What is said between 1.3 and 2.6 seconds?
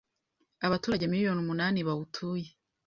umunani bawutuye